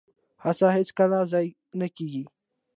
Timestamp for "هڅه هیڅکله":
0.43-1.19